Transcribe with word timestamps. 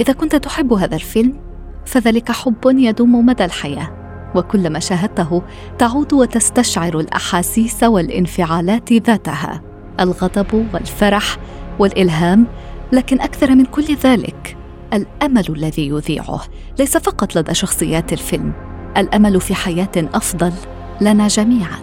إذا 0.00 0.12
كنت 0.12 0.36
تحب 0.36 0.72
هذا 0.72 0.94
الفيلم 0.94 1.40
فذلك 1.86 2.32
حب 2.32 2.56
يدوم 2.64 3.26
مدى 3.26 3.44
الحياة 3.44 3.98
وكلما 4.34 4.78
شاهدته 4.78 5.42
تعود 5.78 6.12
وتستشعر 6.12 7.00
الأحاسيس 7.00 7.82
والانفعالات 7.82 8.92
ذاتها 8.92 9.62
الغضب 10.00 10.66
والفرح 10.74 11.36
والإلهام 11.78 12.46
لكن 12.92 13.20
أكثر 13.20 13.54
من 13.54 13.64
كل 13.64 13.96
ذلك 14.04 14.56
الأمل 14.92 15.44
الذي 15.48 15.88
يذيعه 15.88 16.40
ليس 16.78 16.96
فقط 16.96 17.36
لدى 17.36 17.54
شخصيات 17.54 18.12
الفيلم 18.12 18.52
الأمل 18.96 19.40
في 19.40 19.54
حياة 19.54 19.90
أفضل 19.96 20.52
لنا 21.00 21.28
جميعا. 21.28 21.78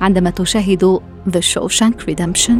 عندما 0.00 0.30
تشاهد 0.30 1.00
The 1.30 1.40
Shawshank 1.40 2.10
Redemption 2.10 2.52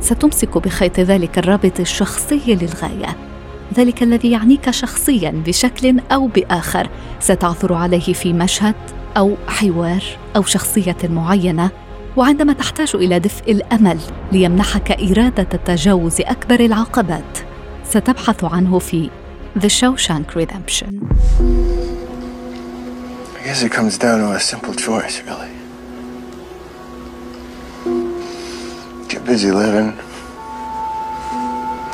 ستمسك 0.00 0.58
بخيط 0.58 1.00
ذلك 1.00 1.38
الرابط 1.38 1.80
الشخصي 1.80 2.40
للغاية. 2.46 3.35
ذلك 3.74 4.02
الذي 4.02 4.30
يعنيك 4.30 4.70
شخصيا 4.70 5.42
بشكل 5.46 6.00
أو 6.12 6.26
بآخر 6.26 6.88
ستعثر 7.20 7.74
عليه 7.74 8.12
في 8.12 8.32
مشهد 8.32 8.74
أو 9.16 9.36
حوار 9.48 10.02
أو 10.36 10.42
شخصية 10.42 10.96
معينة 11.04 11.70
وعندما 12.16 12.52
تحتاج 12.52 12.90
إلى 12.94 13.18
دفء 13.18 13.52
الأمل 13.52 13.98
ليمنحك 14.32 14.92
إرادة 14.92 15.42
تجاوز 15.42 16.20
أكبر 16.20 16.60
العقبات 16.60 17.38
ستبحث 17.84 18.44
عنه 18.44 18.78
في 18.78 19.10
The 19.58 19.70
Shawshank 19.70 20.34
Redemption. 20.34 20.92
I 23.36 23.42
guess 23.42 23.62
it 23.62 23.72
comes 23.72 23.96
down 23.96 24.18
to 24.20 24.32
a 24.32 24.40
simple 24.40 24.74
choice, 24.74 25.22
really. 25.22 25.54
Get 29.08 29.24
busy 29.24 29.50
living, 29.50 29.90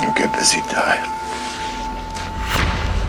or 0.03 0.13
get 0.21 0.33
busy 0.33 0.61
dying. 0.73 1.22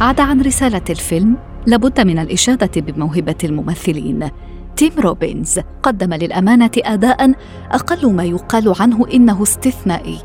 عدا 0.01 0.23
عن 0.23 0.41
رسالة 0.41 0.81
الفيلم 0.89 1.37
لابد 1.65 2.01
من 2.01 2.19
الإشادة 2.19 2.81
بموهبة 2.81 3.35
الممثلين. 3.43 4.29
تيم 4.75 4.91
روبنز 4.99 5.59
قدم 5.83 6.13
للأمانة 6.13 6.71
أداء 6.77 7.31
أقل 7.71 8.13
ما 8.13 8.23
يقال 8.23 8.73
عنه 8.79 9.05
إنه 9.13 9.43
استثنائي. 9.43 10.19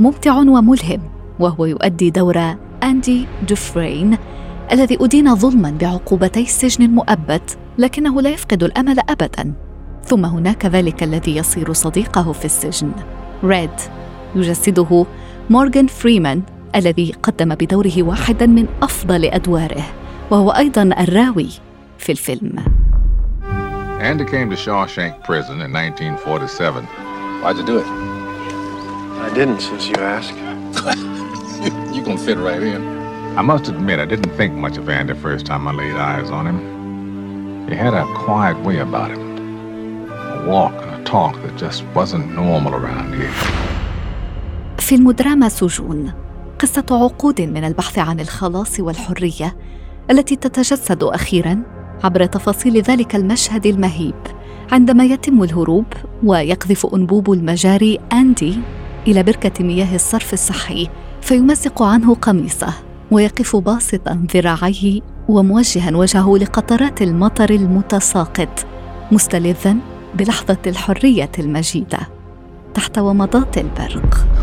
ممتع 0.00 0.34
وملهم 0.36 1.00
وهو 1.40 1.64
يؤدي 1.64 2.10
دور 2.10 2.56
أندي 2.82 3.26
دوفرين 3.48 4.18
الذي 4.72 4.98
أدين 5.00 5.34
ظلما 5.34 5.70
بعقوبتي 5.80 6.42
السجن 6.42 6.84
المؤبد 6.84 7.50
لكنه 7.78 8.22
لا 8.22 8.30
يفقد 8.30 8.62
الأمل 8.62 9.00
أبدا. 9.08 9.52
ثم 10.04 10.24
هناك 10.24 10.66
ذلك 10.66 11.02
الذي 11.02 11.36
يصير 11.36 11.72
صديقه 11.72 12.32
في 12.32 12.44
السجن. 12.44 12.90
ريد 13.44 13.70
يجسده 14.36 15.06
مورغان 15.50 15.86
فريمان 15.86 16.42
الذي 16.74 17.14
قدم 17.22 17.54
بدوره 17.54 18.02
واحدا 18.02 18.46
من 18.46 18.66
افضل 18.82 19.24
ادواره 19.24 19.84
وهو 20.30 20.50
أيضا 20.50 20.82
الراوي 20.82 21.48
في 21.98 22.12
الفيلم 22.12 22.64
Andy 24.00 24.24
came 24.24 24.50
to 24.50 24.56
Shawshank 24.56 25.24
Prison 25.24 25.60
in 25.62 25.72
1947. 25.72 26.84
Why'd 27.42 27.56
you 27.56 27.64
do 27.64 27.78
it? 27.78 27.86
I 29.26 29.30
didn't, 29.34 29.60
since 29.60 29.88
you 29.88 29.96
asked. 29.96 30.36
you 31.94 32.02
gonna 32.04 32.18
fit 32.18 32.36
right 32.36 32.62
in. 32.62 32.82
I 33.38 33.42
must 33.42 33.68
admit, 33.68 33.98
I 33.98 34.04
didn't 34.04 34.32
think 34.36 34.52
much 34.54 34.76
of 34.76 34.88
Andy 34.90 35.14
first 35.14 35.46
time 35.46 35.66
I 35.66 35.72
laid 35.72 35.94
eyes 35.94 36.30
on 36.30 36.46
him. 36.46 36.58
He 37.68 37.74
had 37.74 37.94
a 37.94 38.04
quiet 38.24 38.58
way 38.66 38.78
about 38.78 39.10
him, 39.10 39.22
a 40.10 40.44
walk 40.46 40.74
and 40.82 41.00
a 41.00 41.04
talk 41.04 41.34
that 41.42 41.56
just 41.56 41.82
wasn't 41.94 42.34
normal 42.34 42.74
around 42.74 43.14
here. 43.14 43.32
فيلم 44.78 45.10
دراما 45.10 45.48
سجون 45.48 46.12
قصة 46.58 46.84
عقود 46.90 47.40
من 47.40 47.64
البحث 47.64 47.98
عن 47.98 48.20
الخلاص 48.20 48.80
والحرية 48.80 49.56
التي 50.10 50.36
تتجسد 50.36 51.02
أخيرا 51.02 51.62
عبر 52.04 52.26
تفاصيل 52.26 52.82
ذلك 52.82 53.16
المشهد 53.16 53.66
المهيب 53.66 54.14
عندما 54.72 55.04
يتم 55.04 55.42
الهروب 55.42 55.84
ويقذف 56.24 56.86
أنبوب 56.94 57.32
المجاري 57.32 57.98
أندي 58.12 58.58
إلى 59.06 59.22
بركة 59.22 59.64
مياه 59.64 59.94
الصرف 59.94 60.32
الصحي 60.32 60.88
فيمزق 61.20 61.82
عنه 61.82 62.14
قميصه 62.14 62.74
ويقف 63.10 63.56
باسطا 63.56 64.26
ذراعيه 64.34 65.00
وموجها 65.28 65.96
وجهه 65.96 66.36
لقطرات 66.38 67.02
المطر 67.02 67.50
المتساقط 67.50 68.66
مستلذا 69.12 69.76
بلحظة 70.14 70.58
الحرية 70.66 71.30
المجيدة 71.38 71.98
تحت 72.74 72.98
ومضات 72.98 73.58
البرق. 73.58 74.35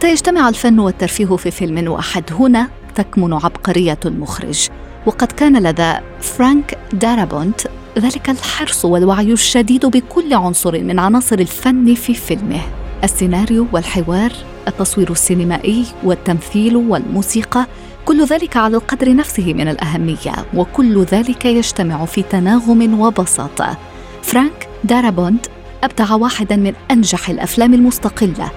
حتى 0.00 0.10
يجتمع 0.10 0.48
الفن 0.48 0.78
والترفيه 0.78 1.36
في 1.36 1.50
فيلم 1.50 1.90
واحد. 1.90 2.24
هنا 2.32 2.68
تكمن 2.94 3.32
عبقرية 3.32 3.98
المخرج. 4.04 4.68
وقد 5.06 5.32
كان 5.32 5.62
لدى 5.62 5.92
فرانك 6.20 6.78
دارابونت 6.92 7.60
ذلك 7.98 8.30
الحرص 8.30 8.84
والوعي 8.84 9.32
الشديد 9.32 9.86
بكل 9.86 10.34
عنصر 10.34 10.82
من 10.82 10.98
عناصر 10.98 11.38
الفن 11.38 11.94
في 11.94 12.14
فيلمه. 12.14 12.60
السيناريو 13.04 13.66
والحوار 13.72 14.32
التصوير 14.68 15.10
السينمائي 15.10 15.84
والتمثيل 16.04 16.76
والموسيقى 16.76 17.66
كل 18.04 18.24
ذلك 18.24 18.56
على 18.56 18.76
القدر 18.76 19.14
نفسه 19.16 19.54
من 19.54 19.68
الأهمية 19.68 20.46
وكل 20.54 21.02
ذلك 21.02 21.44
يجتمع 21.44 22.04
في 22.04 22.22
تناغم 22.22 23.00
وبساطة 23.00 23.76
فرانك 24.22 24.68
دارابونت 24.84 25.46
أبدع 25.84 26.14
واحدا 26.14 26.56
من 26.56 26.72
أنجح 26.90 27.28
الأفلام 27.28 27.74
المستقلة. 27.74 28.50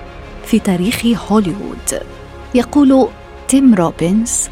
في 0.46 0.60
تاريخ 0.60 1.06
هوليوود. 1.06 2.02
يقول 2.56 3.08
تيم 3.48 3.76
روبنز 3.76 4.50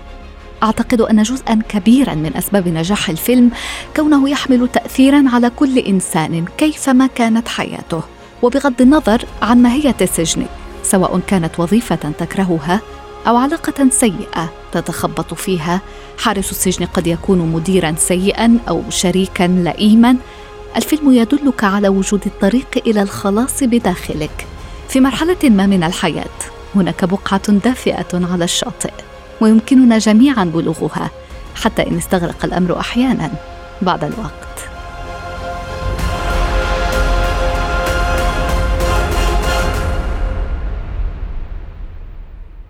أعتقد 0.63 1.01
أن 1.01 1.23
جزءا 1.23 1.61
كبيرا 1.69 2.13
من 2.13 2.37
أسباب 2.37 2.67
نجاح 2.67 3.09
الفيلم 3.09 3.51
كونه 3.95 4.29
يحمل 4.29 4.67
تاثيرا 4.67 5.23
على 5.27 5.49
كل 5.49 5.79
إنسان 5.79 6.45
كيفما 6.57 7.07
كانت 7.07 7.47
حياته 7.47 8.01
وبغض 8.41 8.81
النظر 8.81 9.25
عن 9.41 9.61
ماهية 9.61 9.95
السجن 10.01 10.45
سواء 10.83 11.19
كانت 11.27 11.59
وظيفة 11.59 11.95
تكرهها 11.95 12.81
أو 13.27 13.37
علاقة 13.37 13.89
سيئة 13.89 14.53
تتخبط 14.71 15.33
فيها. 15.33 15.81
حارس 16.17 16.51
السجن 16.51 16.85
قد 16.85 17.07
يكون 17.07 17.39
مديرا 17.39 17.95
سيئا 17.97 18.57
أو 18.69 18.81
شريكا 18.89 19.43
لئيما. 19.43 20.15
الفيلم 20.75 21.11
يدلك 21.11 21.63
على 21.63 21.87
وجود 21.87 22.21
الطريق 22.25 22.67
إلى 22.87 23.01
الخلاص 23.01 23.63
بداخلك. 23.63 24.47
في 24.91 24.99
مرحلة 24.99 25.49
ما 25.49 25.67
من 25.67 25.83
الحياة 25.83 26.39
هناك 26.75 27.05
بقعة 27.05 27.51
دافئة 27.51 28.25
على 28.31 28.43
الشاطئ 28.43 28.91
ويمكننا 29.41 29.97
جميعا 29.97 30.43
بلوغها 30.43 31.11
حتى 31.55 31.87
إن 31.87 31.97
استغرق 31.97 32.45
الأمر 32.45 32.79
أحيانا 32.79 33.31
بعد 33.81 34.03
الوقت. 34.03 34.69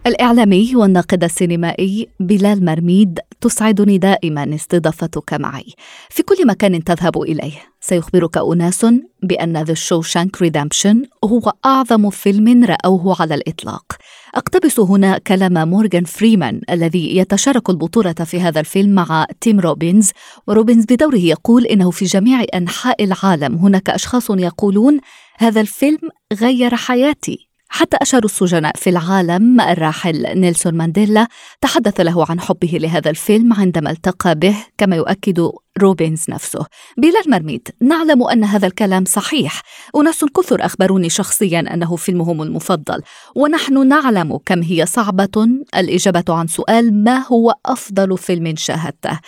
الإعلامي 0.07 0.75
والناقد 0.75 1.23
السينمائي 1.23 2.07
بلال 2.19 2.65
مرميد 2.65 3.19
تسعدني 3.41 3.97
دائما 3.97 4.55
استضافتك 4.55 5.33
معي. 5.33 5.73
في 6.09 6.23
كل 6.23 6.47
مكان 6.47 6.83
تذهب 6.83 7.21
إليه. 7.21 7.70
سيخبرك 7.81 8.37
أناس 8.37 8.85
بأن 9.23 9.63
The 9.63 9.73
Shawshank 9.73 10.41
Redemption 10.41 11.03
هو 11.23 11.53
أعظم 11.65 12.09
فيلم 12.09 12.63
رأوه 12.63 13.21
على 13.21 13.35
الإطلاق. 13.35 13.95
أقتبس 14.35 14.79
هنا 14.79 15.17
كلام 15.17 15.69
مورغان 15.69 16.03
فريمان 16.03 16.61
الذي 16.69 17.17
يتشارك 17.17 17.69
البطولة 17.69 18.13
في 18.13 18.41
هذا 18.41 18.59
الفيلم 18.59 18.95
مع 18.95 19.27
تيم 19.41 19.59
روبنز 19.59 20.11
وروبنز 20.47 20.85
بدوره 20.85 21.17
يقول 21.17 21.65
إنه 21.65 21.91
في 21.91 22.05
جميع 22.05 22.45
أنحاء 22.53 23.03
العالم 23.03 23.55
هناك 23.55 23.89
أشخاص 23.89 24.29
يقولون 24.29 24.99
هذا 25.37 25.61
الفيلم 25.61 25.99
غير 26.33 26.75
حياتي. 26.75 27.50
حتى 27.73 27.97
أشهر 28.01 28.25
السجناء 28.25 28.75
في 28.75 28.89
العالم 28.89 29.61
الراحل 29.61 30.39
نيلسون 30.39 30.73
مانديلا 30.73 31.27
تحدث 31.61 31.99
له 31.99 32.25
عن 32.29 32.39
حبه 32.39 32.67
لهذا 32.67 33.09
الفيلم 33.09 33.53
عندما 33.53 33.91
التقى 33.91 34.35
به 34.35 34.55
كما 34.77 34.95
يؤكد 34.95 35.51
روبينز 35.81 36.25
نفسه. 36.29 36.65
بلا 36.97 37.21
المرميد 37.25 37.67
نعلم 37.81 38.23
أن 38.23 38.43
هذا 38.43 38.67
الكلام 38.67 39.05
صحيح. 39.05 39.61
أناس 39.95 40.25
كثر 40.25 40.65
أخبروني 40.65 41.09
شخصيا 41.09 41.59
أنه 41.59 41.95
فيلمهم 41.95 42.41
المفضل. 42.41 43.01
ونحن 43.35 43.87
نعلم 43.87 44.37
كم 44.45 44.61
هي 44.61 44.85
صعبة 44.85 45.47
الإجابة 45.75 46.25
عن 46.29 46.47
سؤال 46.47 47.03
ما 47.03 47.27
هو 47.27 47.53
أفضل 47.65 48.17
فيلم 48.17 48.55
شاهدته. 48.55 49.19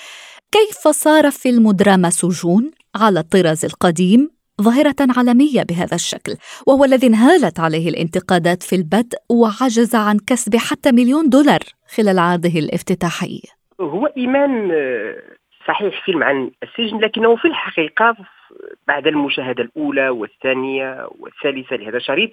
كيف 0.51 0.88
صار 0.88 1.31
فيلم 1.31 1.72
دراما 1.72 2.10
سجون 2.10 2.72
على 2.96 3.19
الطراز 3.19 3.66
القديم؟ 3.66 4.43
ظاهرة 4.62 4.96
عالمية 5.18 5.64
بهذا 5.70 5.96
الشكل 5.96 6.34
وهو 6.68 6.86
الذي 6.86 7.08
انهالت 7.08 7.60
عليه 7.60 7.90
الانتقادات 7.90 8.64
في 8.64 8.76
البدء 8.76 9.18
وعجز 9.30 9.96
عن 9.96 10.18
كسب 10.28 10.56
حتى 10.56 10.92
مليون 10.92 11.30
دولار 11.30 11.60
خلال 11.98 12.20
عرضه 12.20 12.60
الافتتاحي. 12.60 13.42
هو 13.82 14.06
إيمان 14.06 14.72
آه، 14.72 15.16
صحيح 15.68 16.06
فيلم 16.06 16.24
عن 16.24 16.52
السجن 16.64 16.98
لكنه 16.98 17.36
في 17.36 17.46
الحقيقة 17.46 18.16
بعد 18.88 19.08
المشاهدة 19.08 19.64
الأولى 19.64 20.10
والثانية 20.10 21.08
والثالثة 21.20 21.76
لهذا 21.76 21.98
الشريط 21.98 22.32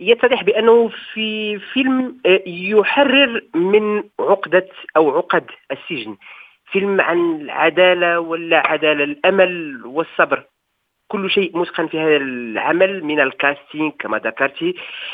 يتضح 0.00 0.42
بأنه 0.42 0.90
في 1.12 1.58
فيلم 1.58 2.16
آه، 2.26 2.42
يحرر 2.46 3.44
من 3.54 4.02
عقدة 4.20 4.68
أو 4.96 5.16
عقد 5.16 5.44
السجن. 5.70 6.16
فيلم 6.72 7.00
عن 7.00 7.40
العدالة 7.40 8.20
ولا 8.20 8.66
عدالة 8.66 9.04
الأمل 9.04 9.82
والصبر. 9.86 10.44
كل 11.14 11.30
شيء 11.30 11.58
متقن 11.58 11.86
في 11.86 12.00
هذا 12.00 12.16
العمل 12.16 13.04
من 13.04 13.20
الكاستينج 13.20 13.92
كما 13.98 14.18
ذكرت 14.18 14.62
آه، 14.62 14.72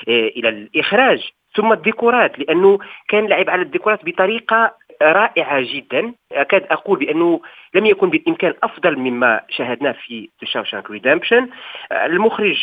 إلى 0.08 0.48
الإخراج. 0.48 1.30
ثم 1.56 1.72
الديكورات 1.72 2.38
لأنه 2.38 2.78
كان 3.08 3.26
لعب 3.26 3.50
على 3.50 3.62
الديكورات 3.62 4.04
بطريقة 4.04 4.74
رائعة 5.02 5.60
جدا. 5.60 6.12
أكاد 6.32 6.66
أقول 6.70 6.98
بأنه 6.98 7.40
لم 7.74 7.86
يكن 7.86 8.10
بالإمكان 8.10 8.54
أفضل 8.62 8.96
مما 8.98 9.40
شاهدناه 9.48 9.92
في 9.92 10.28
Shawshank 10.44 10.90
Redemption 10.90 11.48
المخرج 11.92 12.58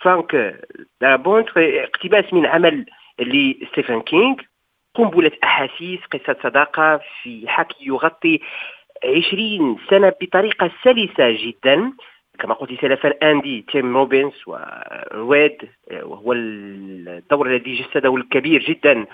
فرانك 0.00 0.60
دارابونت 1.00 1.48
اقتباس 1.56 2.32
من 2.32 2.46
عمل 2.46 2.86
لستيفن 3.20 4.00
كينج 4.00 4.40
قنبلة 4.94 5.32
أحاسيس 5.44 6.00
قصة 6.12 6.36
صداقة 6.42 7.00
في 7.22 7.48
حكي 7.48 7.86
يغطي 7.86 8.40
عشرين 9.04 9.76
سنة 9.90 10.12
بطريقة 10.20 10.70
سلسة 10.84 11.30
جدا. 11.30 11.92
كما 12.38 12.54
قلت 12.54 12.80
سلفا 12.80 13.30
أندي 13.30 13.64
تيم 13.72 13.96
روبنز 13.96 14.32
وريد 14.46 15.58
وهو 16.02 16.32
الدور 16.32 17.46
الذي 17.46 17.72
جسده 17.74 18.16
الكبير 18.16 18.62
جدا 18.62 19.06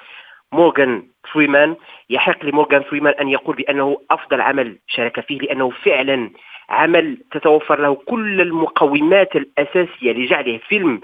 مورغان 0.53 1.03
فريمان. 1.33 1.77
يحق 2.11 2.45
لمورغان 2.45 2.83
فريمان 2.83 3.15
أن 3.21 3.29
يقول 3.29 3.57
بأنه 3.57 4.01
أفضل 4.11 4.41
عمل 4.41 4.79
شارك 4.87 5.21
فيه 5.21 5.39
لأنه 5.39 5.71
فعلا 5.71 6.31
عمل 6.69 7.19
تتوفر 7.31 7.81
له 7.81 7.95
كل 7.95 8.41
المقومات 8.41 9.37
الأساسية 9.37 10.13
لجعله 10.13 10.59
فيلم 10.59 11.01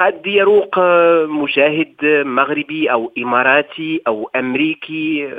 قد 0.00 0.26
يروق 0.26 0.78
مشاهد 1.28 1.94
مغربي 2.26 2.92
أو 2.92 3.12
إماراتي 3.18 4.02
أو 4.06 4.30
أمريكي 4.36 5.30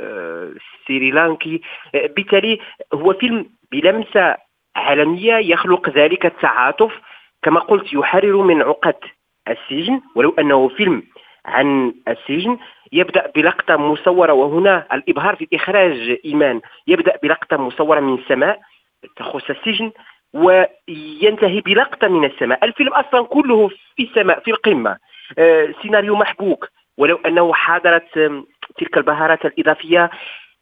سريلانكي. 0.88 1.60
بالتالي 1.94 2.58
هو 2.94 3.12
فيلم 3.12 3.46
بلمسة 3.72 4.36
عالمية 4.80 5.34
يخلق 5.34 5.88
ذلك 5.90 6.26
التعاطف 6.26 6.92
كما 7.42 7.60
قلت 7.60 7.92
يحرر 7.92 8.36
من 8.42 8.62
عقد 8.62 8.96
السجن. 9.48 10.00
ولو 10.14 10.34
أنه 10.38 10.68
فيلم 10.68 11.02
عن 11.46 11.94
السجن 12.08 12.58
يبدأ 12.92 13.30
بلقطة 13.36 13.76
مصورة 13.76 14.32
وهنا 14.32 14.86
الإبهار 14.92 15.36
في 15.36 15.48
إخراج 15.54 16.18
إيمان 16.24 16.60
يبدأ 16.86 17.18
بلقطة 17.22 17.56
مصورة 17.56 18.00
من 18.00 18.14
السماء 18.14 18.60
تخص 19.16 19.50
السجن 19.50 19.92
وينتهي 20.34 21.60
بلقطة 21.60 22.08
من 22.08 22.24
السماء. 22.24 22.64
الفيلم 22.64 22.94
أصلا 22.94 23.26
كله 23.26 23.68
في 23.96 24.02
السماء 24.02 24.40
في 24.40 24.50
القمة. 24.50 24.96
آه، 25.38 25.74
سيناريو 25.82 26.16
محبوك. 26.16 26.68
ولو 26.98 27.20
أنه 27.26 27.52
حاضرت 27.52 28.12
تلك 28.78 28.96
البهارات 28.96 29.44
الإضافية 29.46 30.10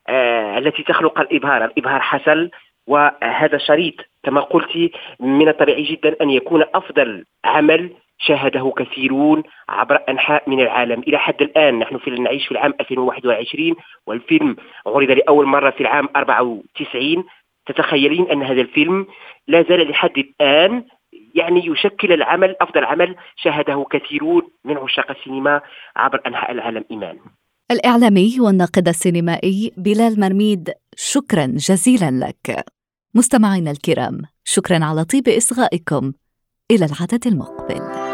آه، 0.08 0.58
التي 0.58 0.82
تخلق 0.82 1.20
الإبهار. 1.20 1.64
الإبهار 1.64 2.00
حصل 2.00 2.50
وهذا 2.88 3.56
الشريط 3.56 3.94
كما 4.24 4.40
قلت 4.40 4.90
من 5.20 5.48
الطبيعي 5.48 5.82
جدا 5.82 6.16
أن 6.22 6.30
يكون 6.30 6.64
أفضل 6.74 7.24
عمل 7.44 7.90
شاهده 8.18 8.72
كثيرون 8.76 9.42
عبر 9.68 10.00
أنحاء 10.08 10.50
من 10.50 10.60
العالم. 10.60 11.00
إلى 11.00 11.18
حد 11.18 11.42
الآن 11.42 11.78
نحن 11.78 11.98
في 11.98 12.10
نعيش 12.10 12.46
في 12.46 12.52
العام 12.52 12.74
2021 12.80 13.74
والفيلم 14.06 14.56
عرض 14.86 15.10
لأول 15.10 15.46
مرة 15.46 15.70
في 15.70 15.80
العام 15.80 16.08
94 16.16 17.24
تتخيلين 17.66 18.30
أن 18.30 18.42
هذا 18.42 18.60
الفيلم 18.60 19.06
لا 19.48 19.62
زال 19.62 19.90
لحد 19.90 20.18
الآن 20.18 20.84
يعني 21.34 21.66
يشكل 21.66 22.12
العمل 22.12 22.56
أفضل 22.60 22.84
عمل 22.84 23.16
شاهده 23.36 23.86
كثيرون 23.90 24.42
من 24.64 24.76
عشاق 24.76 25.10
السينما 25.10 25.60
عبر 25.96 26.20
أنحاء 26.26 26.52
العالم 26.52 26.84
إيمان. 26.90 27.18
الإعلامي 27.70 28.40
والناقد 28.40 28.88
السينمائي 28.88 29.72
بلال 29.76 30.20
مرميد 30.20 30.70
شكرا 30.96 31.46
جزيلا 31.46 32.10
لك. 32.26 32.64
مستمعينا 33.18 33.70
الكرام 33.70 34.22
شكرا 34.44 34.84
على 34.84 35.04
طيب 35.04 35.28
إصغائكم. 35.28 36.12
إلى 36.70 36.84
العدد 36.84 37.26
المقبل. 37.26 38.07